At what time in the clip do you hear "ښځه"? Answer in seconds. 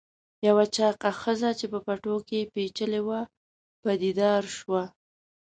1.21-1.49